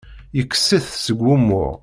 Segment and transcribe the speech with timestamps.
[0.37, 1.71] Yekkes-it seg wumuɣ.